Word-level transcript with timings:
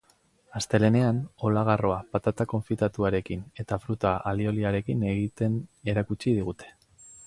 Astelehenean, 0.59 1.19
olagarroa, 1.49 1.99
patata 2.15 2.47
konfitatuarekin 2.55 3.45
eta 3.65 3.81
fruta 3.87 4.17
alioliarekin 4.33 5.09
egiten 5.15 5.65
erakutsi 5.95 6.41
digute. 6.41 6.79